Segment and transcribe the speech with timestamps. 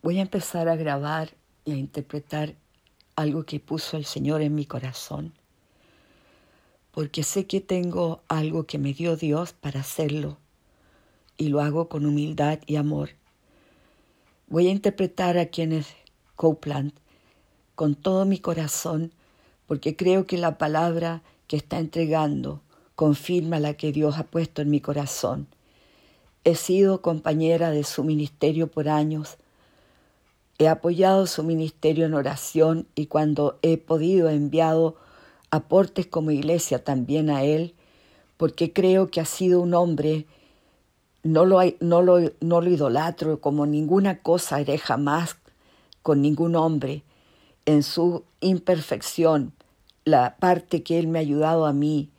[0.00, 2.54] Voy a empezar a grabar y a interpretar
[3.16, 5.32] algo que puso el Señor en mi corazón,
[6.92, 10.38] porque sé que tengo algo que me dio Dios para hacerlo
[11.36, 13.10] y lo hago con humildad y amor.
[14.46, 15.88] Voy a interpretar a quienes
[16.36, 16.92] Copeland
[17.74, 19.12] con todo mi corazón,
[19.66, 22.62] porque creo que la palabra que está entregando
[22.94, 25.48] confirma la que Dios ha puesto en mi corazón.
[26.44, 29.38] He sido compañera de su ministerio por años,
[30.58, 34.96] He apoyado su ministerio en oración y cuando he podido he enviado
[35.50, 37.74] aportes como iglesia también a él,
[38.36, 40.26] porque creo que ha sido un hombre,
[41.22, 45.36] no lo, no lo, no lo idolatro como ninguna cosa haré jamás
[46.02, 47.02] con ningún hombre,
[47.64, 49.52] en su imperfección,
[50.04, 52.10] la parte que él me ha ayudado a mí,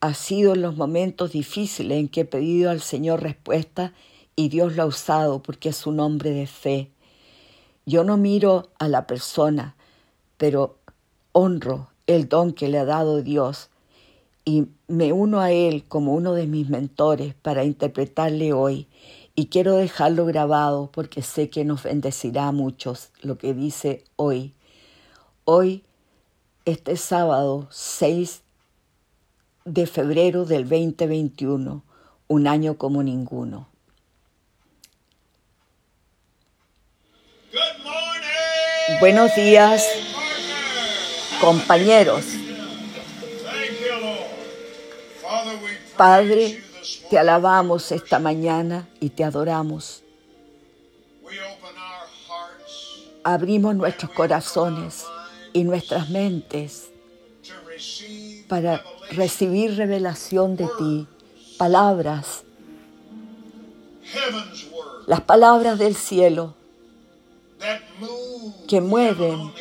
[0.00, 3.92] ha sido en los momentos difíciles en que he pedido al Señor respuesta
[4.36, 6.90] y Dios lo ha usado porque es un hombre de fe.
[7.84, 9.74] Yo no miro a la persona,
[10.36, 10.78] pero
[11.32, 13.70] honro el don que le ha dado Dios
[14.44, 18.86] y me uno a Él como uno de mis mentores para interpretarle hoy.
[19.34, 24.54] Y quiero dejarlo grabado porque sé que nos bendecirá a muchos lo que dice hoy.
[25.44, 25.82] Hoy,
[26.64, 28.42] este sábado 6
[29.64, 31.82] de febrero del 2021,
[32.28, 33.71] un año como ninguno.
[39.00, 39.84] Buenos días,
[41.40, 42.24] compañeros.
[45.96, 46.62] Padre,
[47.10, 50.02] te alabamos esta mañana y te adoramos.
[53.24, 55.04] Abrimos nuestros corazones
[55.52, 56.90] y nuestras mentes
[58.48, 61.06] para recibir revelación de ti,
[61.56, 62.42] palabras,
[65.06, 66.54] las palabras del cielo
[68.68, 69.52] que mueven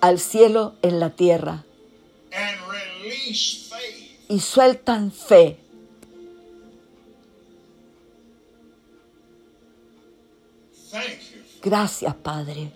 [0.00, 1.64] al cielo en la tierra
[4.28, 5.58] y sueltan fe.
[11.62, 12.70] Gracias, Padre.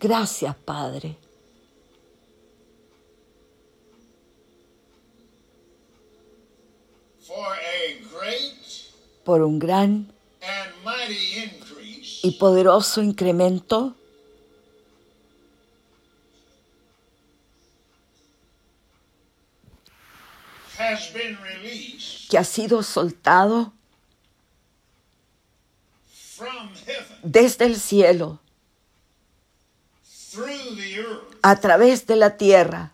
[0.00, 1.16] Gracias, Padre.
[9.24, 10.12] Por un gran
[12.24, 13.94] y poderoso incremento
[22.30, 23.74] que ha sido soltado
[27.22, 28.40] desde el cielo
[31.42, 32.90] a través de la tierra.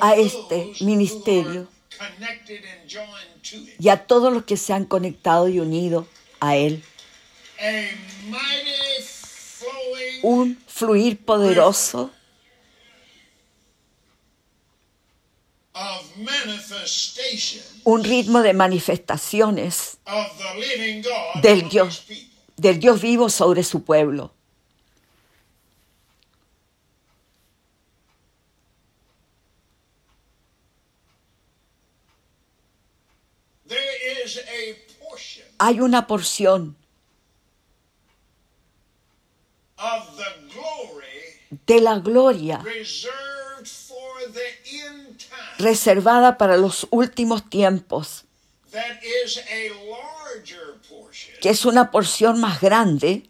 [0.00, 1.68] A este ministerio
[3.78, 6.06] y a todos los que se han conectado y unido
[6.40, 6.82] a Él.
[10.22, 12.10] Un fluir poderoso
[17.84, 19.98] un ritmo de manifestaciones
[21.42, 22.04] del Dios,
[22.56, 24.34] del Dios vivo sobre su pueblo.
[35.58, 36.76] Hay una porción
[41.66, 42.62] de la gloria
[45.58, 48.24] reservada para los últimos tiempos,
[51.40, 53.28] que es una porción más grande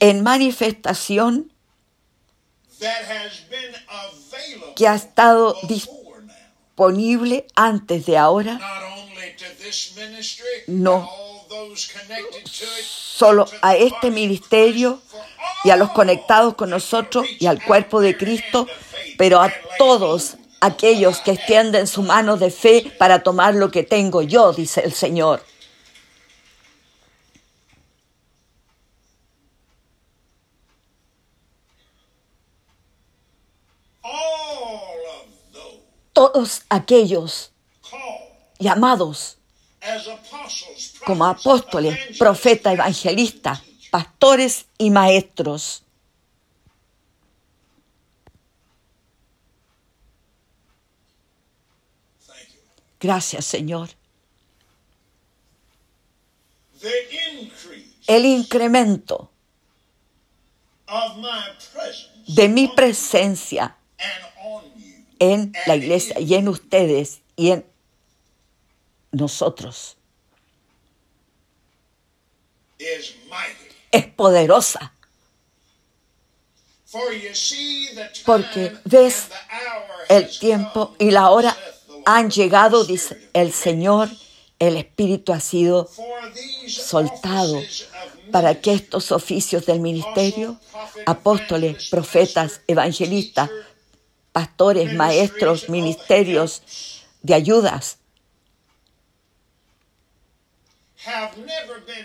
[0.00, 1.52] en manifestación
[4.76, 5.99] que ha estado disponible
[7.54, 8.58] antes de ahora
[10.66, 11.08] no.
[12.84, 15.00] solo a este ministerio
[15.64, 18.66] y a los conectados con nosotros y al cuerpo de Cristo,
[19.18, 24.22] pero a todos aquellos que extienden su mano de fe para tomar lo que tengo
[24.22, 25.42] yo, dice el Señor.
[36.20, 37.50] Todos aquellos
[38.58, 39.38] llamados
[41.06, 45.82] como apóstoles, profetas, evangelistas, pastores y maestros.
[53.00, 53.88] Gracias, Señor.
[58.06, 59.30] El incremento
[62.26, 63.74] de mi presencia
[65.20, 67.64] en la iglesia y en ustedes y en
[69.12, 69.96] nosotros
[73.92, 74.92] es poderosa.
[78.24, 79.28] Porque ves
[80.08, 81.56] El tiempo y la hora
[82.04, 84.08] han llegado, dice el Señor.
[84.58, 85.88] El Espíritu ha sido
[86.66, 87.62] soltado
[88.30, 90.58] para que estos oficios del ministerio,
[91.06, 93.48] apóstoles, profetas, evangelistas,
[94.32, 96.62] pastores, maestros, ministerios
[97.22, 97.98] de ayudas,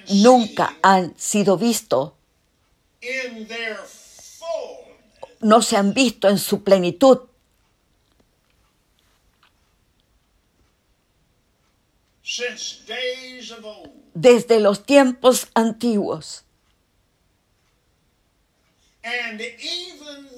[0.09, 2.13] nunca han sido vistos,
[5.41, 7.19] no se han visto en su plenitud.
[14.15, 16.43] desde los tiempos antiguos.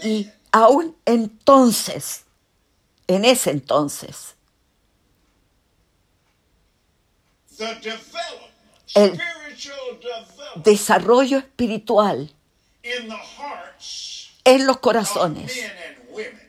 [0.03, 2.23] Y aún entonces,
[3.07, 4.35] en ese entonces,
[8.95, 9.19] El
[10.63, 12.31] desarrollo espiritual
[14.43, 15.51] en los corazones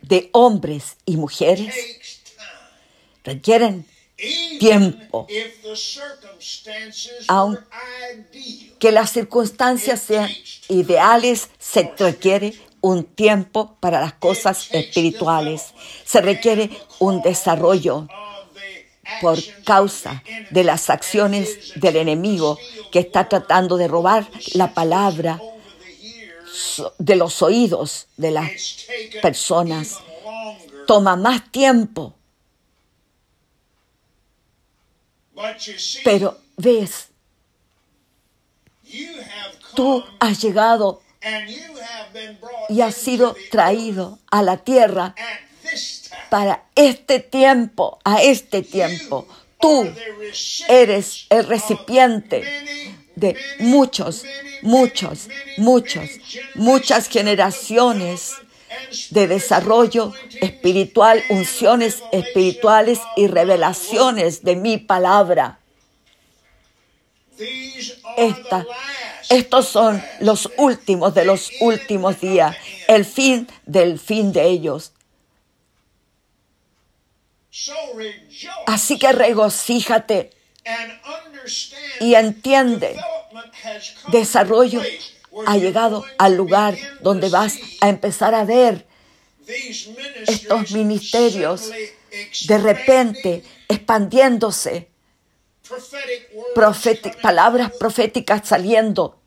[0.02, 1.74] de hombres y mujeres
[3.24, 3.86] requieren
[4.58, 5.26] Tiempo.
[5.28, 8.78] if the circumstances Aun- were ideal.
[8.80, 10.28] que las circunstancias sean
[10.68, 15.74] ideales, se requiere un tiempo para las cosas espirituales.
[16.04, 18.06] Se requiere un desarrollo
[19.20, 22.58] por causa de las acciones del enemigo
[22.92, 25.40] que está tratando de robar la palabra
[26.98, 28.86] de los oídos de las
[29.22, 29.98] personas.
[30.86, 32.14] Toma más tiempo,
[36.04, 37.08] pero ves,
[39.74, 41.02] tú has llegado
[42.68, 45.14] y has sido traído a la tierra
[46.30, 49.26] para este tiempo, a este tiempo.
[49.60, 49.88] Tú
[50.68, 52.44] eres el recipiente
[53.16, 54.24] de muchos,
[54.62, 56.08] muchos, muchos,
[56.54, 58.34] muchas generaciones
[59.10, 65.58] de desarrollo espiritual, unciones espirituales y revelaciones de mi palabra.
[68.16, 68.66] Esta-
[69.30, 72.56] estos son los últimos de los últimos días,
[72.88, 74.92] el fin del fin de ellos.
[78.66, 80.30] Así que regocíjate
[82.00, 82.96] y entiende,
[84.08, 84.82] desarrollo
[85.46, 88.86] ha llegado al lugar donde vas a empezar a ver
[90.26, 91.70] estos ministerios
[92.46, 94.88] de repente expandiéndose,
[96.54, 99.18] profeti- palabras proféticas saliendo.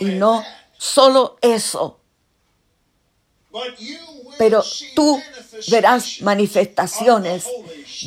[0.00, 0.44] Y no
[0.76, 2.00] solo eso,
[4.36, 4.62] pero
[4.94, 5.22] tú
[5.68, 7.46] verás manifestaciones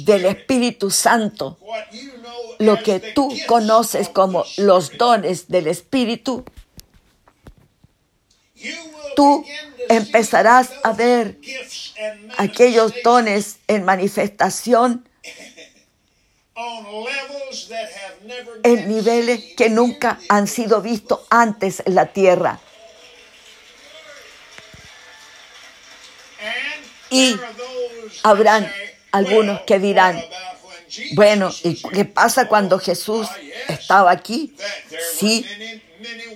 [0.06, 1.58] del Espíritu Santo,
[2.60, 6.44] lo que tú conoces como los dones del Espíritu.
[9.16, 9.44] Tú
[9.88, 11.40] empezarás a ver
[12.38, 15.09] aquellos dones en manifestación
[18.64, 22.60] en niveles que nunca han sido vistos antes en la tierra.
[27.10, 27.36] Y
[28.24, 28.72] habrán
[29.12, 30.22] algunos que dirán,
[31.14, 33.28] Bueno, ¿y qué pasa cuando Jesús
[33.68, 34.56] estaba aquí?
[35.14, 35.46] Sí,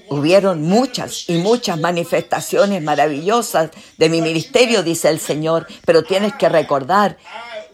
[0.10, 6.50] hubieron muchas y muchas manifestaciones maravillosas de mi ministerio, dice el Señor, pero tienes que
[6.50, 7.18] recordar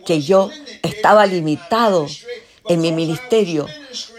[0.10, 0.50] que yo
[0.82, 2.08] estaba limitado
[2.68, 3.68] en mi ministerio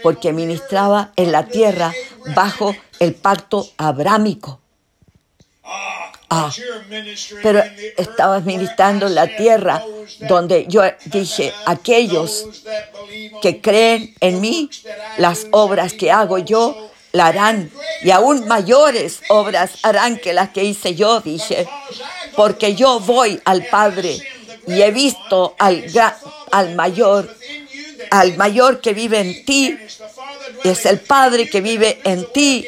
[0.01, 1.93] porque ministraba en la tierra
[2.33, 4.61] bajo el pacto abrámico.
[6.29, 6.49] Ah,
[7.43, 7.61] pero
[7.97, 9.83] estabas ministrando en la tierra
[10.29, 12.47] donde yo dije, aquellos
[13.41, 14.69] que creen en mí,
[15.17, 17.69] las obras que hago yo, la harán,
[18.01, 21.67] y aún mayores obras harán que las que hice yo, dije,
[22.37, 24.21] porque yo voy al Padre
[24.71, 25.85] y he visto al,
[26.51, 27.35] al mayor,
[28.09, 29.77] al mayor que vive en ti,
[30.63, 32.65] es el Padre que vive en ti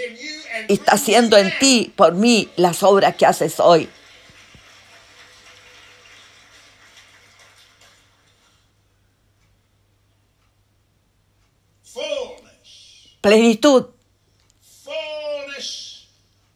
[0.68, 3.90] y está haciendo en ti por mí las obras que haces hoy.
[13.22, 13.86] Plenitud,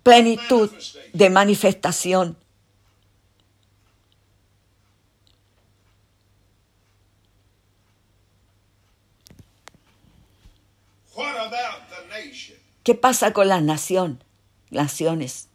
[0.04, 0.70] plenitud
[1.13, 2.38] de manifestación.
[12.84, 14.24] ¿Qué pasa con la nación?
[14.70, 15.50] Naciones.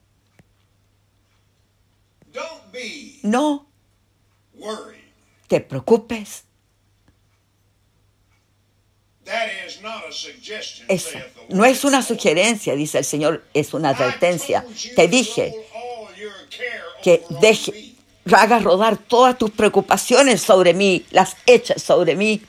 [3.23, 3.73] No
[5.53, 6.45] te preocupes.
[10.89, 14.65] Esa no es una sugerencia, dice el Señor, es una advertencia.
[14.97, 15.55] Te dije
[17.03, 17.95] que deje,
[18.35, 22.41] hagas rodar todas tus preocupaciones sobre mí, las eches sobre mí.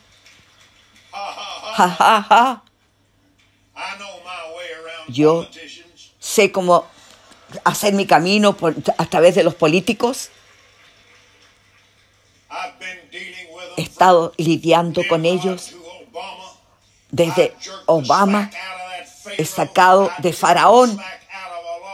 [1.11, 2.63] Ja, ja, ja.
[5.13, 5.47] Yo-
[6.19, 6.85] Sé cómo
[7.63, 10.29] hacer mi camino por- a través de los políticos.
[13.77, 15.73] He estado lidiando con ellos
[17.11, 17.53] desde
[17.85, 18.49] Obama.
[19.37, 20.99] He sacado de Faraón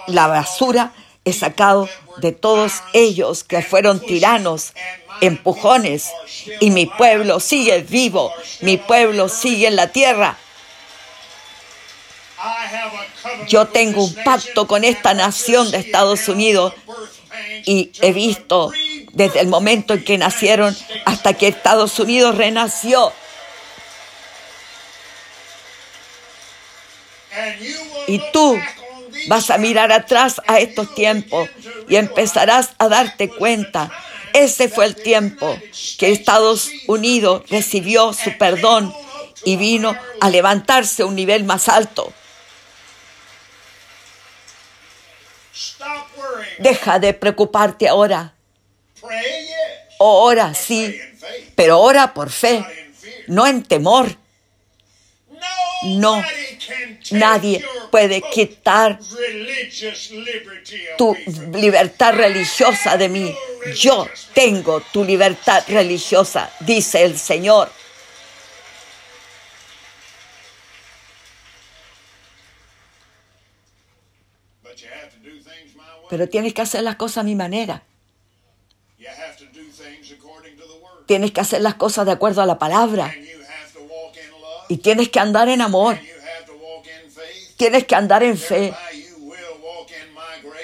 [0.07, 0.93] la basura,
[1.25, 4.73] he sacado de todos ellos que fueron tiranos,
[5.21, 6.09] empujones,
[6.59, 10.37] y mi pueblo sigue vivo, mi pueblo sigue en la tierra.
[13.47, 16.73] Yo tengo un pacto con esta nación de Estados Unidos
[17.65, 18.71] y he visto
[19.13, 23.11] desde el momento en que nacieron hasta que Estados Unidos renació.
[28.07, 28.57] Y tú
[29.27, 31.49] vas a mirar atrás a estos tiempos
[31.87, 33.91] y empezarás a darte cuenta.
[34.33, 35.57] Ese fue el tiempo
[35.97, 38.93] que Estados Unidos recibió su perdón
[39.43, 42.13] y vino a levantarse a un nivel más alto.
[46.59, 48.33] Deja de preocuparte ahora.
[49.99, 50.99] Ora, sí,
[51.55, 52.65] pero ora por fe,
[53.27, 54.15] no en temor.
[55.83, 56.21] No,
[57.11, 58.99] Nadie puede quitar
[60.97, 61.15] tu
[61.53, 63.35] libertad religiosa de mí.
[63.75, 67.71] Yo tengo tu libertad religiosa, dice el Señor.
[76.09, 77.83] Pero tienes que hacer las cosas a mi manera.
[81.05, 83.13] Tienes que hacer las cosas de acuerdo a la palabra.
[84.67, 85.97] Y tienes que andar en amor.
[87.57, 88.73] Tienes que andar en fe.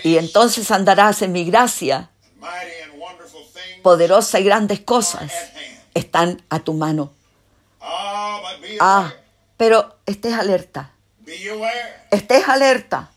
[0.04, 2.10] Y entonces andarás en mi gracia.
[3.82, 5.32] Poderosa y grandes cosas
[5.94, 7.12] están a tu mano.
[8.80, 9.14] Ah,
[9.58, 10.92] pero estés alerta.
[12.12, 13.12] Estés alerta.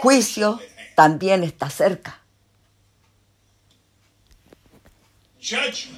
[0.00, 0.60] Juicio
[0.94, 2.20] también está cerca.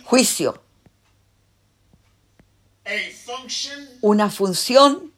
[0.05, 0.63] Juicio,
[4.01, 5.13] una función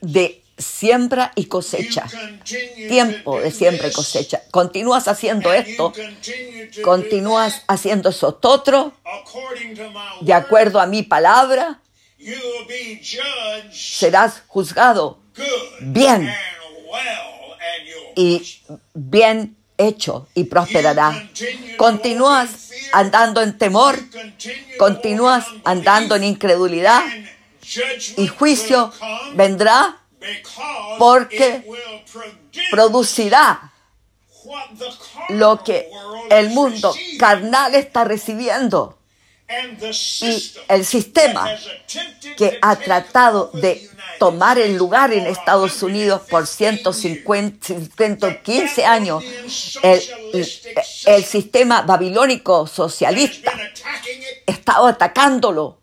[0.00, 2.06] de siembra y cosecha.
[2.44, 4.42] Tiempo de siembra y cosecha.
[4.50, 5.92] Continúas haciendo esto,
[6.82, 8.92] continúas haciendo eso otro,
[10.20, 11.81] de acuerdo a mi palabra,
[13.72, 15.18] serás juzgado
[15.80, 16.32] bien
[18.16, 18.60] y
[18.94, 21.28] bien hecho y prosperará.
[21.76, 23.98] Continúas andando en temor,
[24.78, 27.02] continúas andando en incredulidad
[28.16, 28.92] y juicio
[29.34, 29.98] vendrá
[30.98, 31.64] porque
[32.70, 33.72] producirá
[35.30, 35.88] lo que
[36.30, 38.98] el mundo carnal está recibiendo
[40.20, 41.48] y el sistema
[42.36, 47.66] que ha tratado de tomar el lugar en Estados Unidos por 150,
[47.96, 49.24] 115 años,
[49.82, 50.02] el,
[51.06, 53.52] el sistema babilónico socialista
[54.46, 55.78] estaba atacándolo.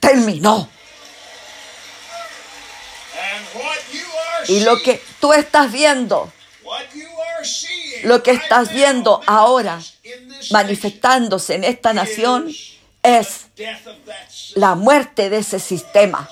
[0.00, 0.68] Terminó.
[4.48, 6.32] Y lo que tú estás viendo,
[8.02, 9.80] lo que estás viendo ahora
[10.50, 12.54] manifestándose en esta nación
[13.02, 13.46] es
[14.54, 16.28] la muerte de ese sistema.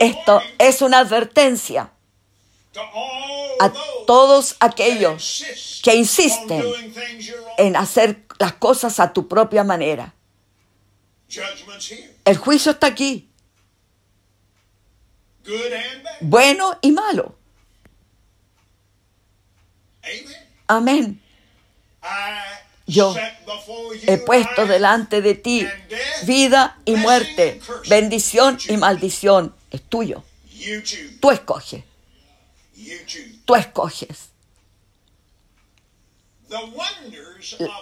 [0.00, 1.90] Esto es una advertencia
[3.60, 3.72] a
[4.06, 5.44] todos aquellos
[5.82, 6.64] que insisten
[7.58, 10.14] en hacer las cosas a tu propia manera.
[12.24, 13.28] El juicio está aquí,
[16.20, 17.37] bueno y malo.
[20.66, 21.20] Amén.
[22.86, 23.14] Yo
[24.06, 25.66] he puesto delante de ti
[26.24, 29.54] vida y muerte, bendición y maldición.
[29.70, 30.24] Es tuyo.
[31.20, 31.84] Tú escoges.
[33.44, 34.28] Tú escoges.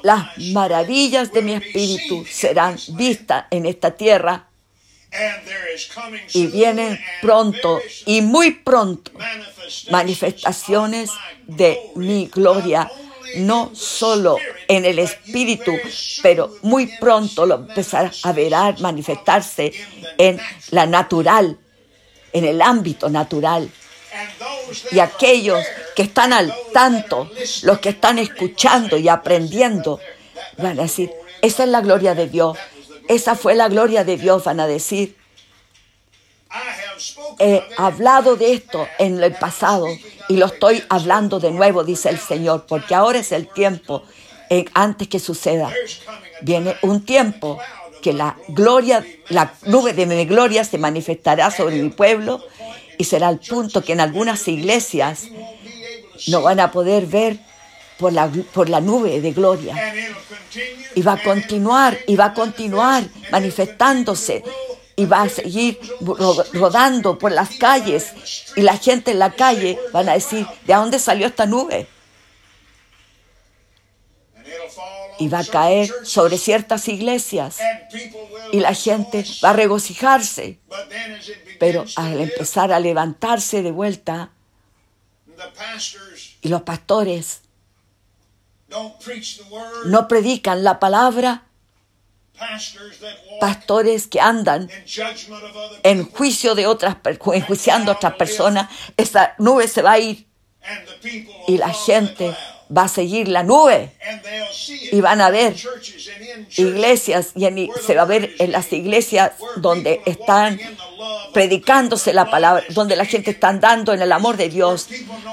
[0.02, 4.48] Las maravillas de mi espíritu serán vistas en esta tierra
[6.32, 9.12] y vienen pronto y muy pronto
[9.90, 11.10] manifestaciones
[11.46, 12.90] de mi gloria,
[13.36, 14.36] no solo
[14.68, 15.72] en el espíritu,
[16.22, 19.72] pero muy pronto lo empezarás a ver manifestarse
[20.18, 21.58] en la natural,
[22.32, 23.70] en el ámbito natural.
[24.90, 27.30] Y aquellos que están al tanto,
[27.62, 30.00] los que están escuchando y aprendiendo,
[30.58, 31.10] van a decir,
[31.42, 32.56] esa es la gloria de Dios.
[33.08, 35.16] Esa fue la gloria de Dios, van a decir.
[37.38, 39.86] He hablado de esto en el pasado
[40.28, 44.02] y lo estoy hablando de nuevo, dice el Señor, porque ahora es el tiempo
[44.74, 45.72] antes que suceda.
[46.40, 47.58] Viene un tiempo
[48.02, 52.44] que la gloria, la nube de mi gloria se manifestará sobre mi pueblo
[52.98, 55.24] y será el punto que en algunas iglesias
[56.28, 57.38] no van a poder ver
[57.98, 59.94] por la, por la nube de gloria.
[60.94, 64.42] Y va a continuar, y va a continuar manifestándose,
[64.96, 65.78] y va a seguir
[66.52, 68.12] rodando por las calles,
[68.56, 71.86] y la gente en la calle van a decir, ¿de dónde salió esta nube?
[75.18, 77.58] Y va a caer sobre ciertas iglesias,
[78.52, 80.58] y la gente va a regocijarse.
[81.58, 84.30] Pero al empezar a levantarse de vuelta,
[86.40, 87.42] y los pastores
[89.86, 91.44] no predican la palabra,
[93.40, 94.68] pastores que andan
[95.82, 96.96] en juicio de otras,
[97.32, 100.26] enjuiciando a otras personas, esa nube se va a ir
[101.46, 102.34] y la gente.
[102.74, 103.92] Va a seguir la nube.
[104.92, 105.54] Y van a ver
[106.56, 110.58] Iglesias y en- se va a ver en las iglesias donde están
[111.32, 114.88] predicándose la palabra, donde la gente está dando en el amor de Dios,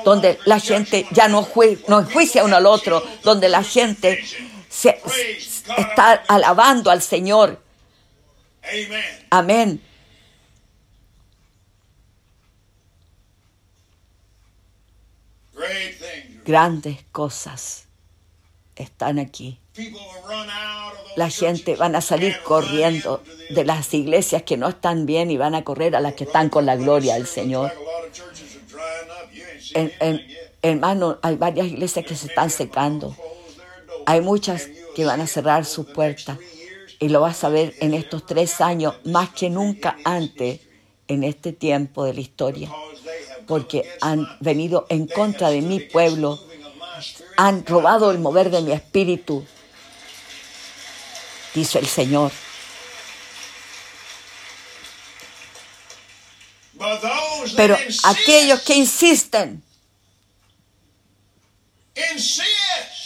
[0.05, 1.47] donde la gente ya no,
[1.87, 4.23] no enjuicia uno al otro, donde la gente
[4.69, 4.99] se,
[5.77, 7.59] está alabando al Señor.
[9.29, 9.81] Amén.
[16.45, 17.87] Grandes cosas
[18.75, 19.59] están aquí.
[21.15, 25.55] La gente van a salir corriendo de las iglesias que no están bien y van
[25.55, 27.71] a correr a las que están con la gloria del Señor.
[30.61, 33.15] Hermano, hay varias iglesias que se están secando.
[34.05, 36.37] Hay muchas que van a cerrar sus puertas
[36.99, 40.61] y lo vas a ver en estos tres años más que nunca antes
[41.07, 42.71] en este tiempo de la historia,
[43.47, 46.39] porque han venido en contra de mi pueblo,
[47.37, 49.45] han robado el mover de mi espíritu,
[51.53, 52.31] dice el Señor.
[57.55, 59.63] Pero aquellos que insisten,
[61.95, 63.03] insist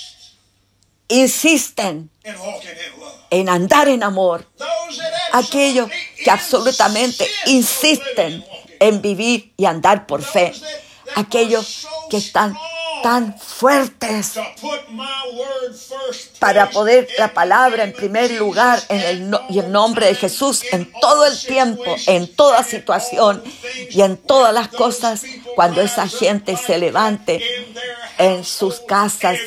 [1.07, 2.09] insisten
[3.29, 4.45] en andar en amor,
[5.31, 5.89] aquellos
[6.23, 8.45] que absolutamente insisten.
[8.79, 10.53] En vivir y andar por fe,
[11.15, 12.55] aquellos que están
[13.03, 14.33] tan fuertes
[16.39, 20.63] para poder la palabra en primer lugar en el no- y all nombre de Jesús
[20.71, 23.43] en todo el tiempo, en toda situación
[23.91, 25.23] y en todas las cosas,
[25.55, 27.41] cuando esa gente se levante
[28.17, 29.37] en sus casas,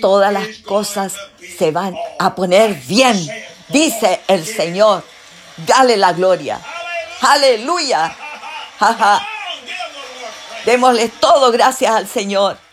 [0.00, 1.14] todas las cosas
[1.58, 3.16] se van a poner bien,
[3.68, 4.44] dice el.
[4.44, 5.04] Señor.
[5.58, 6.60] Dale la gloria.
[7.22, 8.14] Aleluya.
[10.64, 12.65] Démosle todo gracias al Señor.